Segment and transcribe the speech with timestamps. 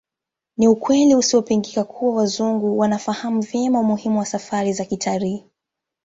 [0.57, 5.45] Ni ukweli usiopingika kuwa Wazungu wanafahamu vyema umuhimu wa safari za kitalii